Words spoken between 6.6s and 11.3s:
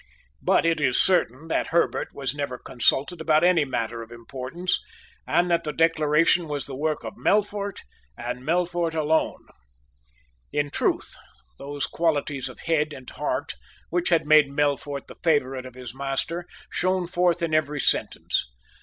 the work of Melfort and of Melfort alone. In truth,